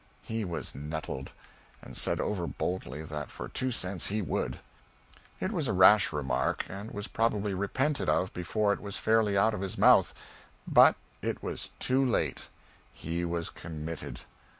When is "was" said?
0.43-0.73, 5.51-5.67, 6.89-7.07, 8.81-8.97, 11.43-11.73, 13.23-13.51